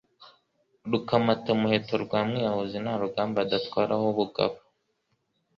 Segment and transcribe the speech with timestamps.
[0.91, 4.57] Rukamatamuheto rwa mwiyahuzi nta rugamba adatwaraho ubugabo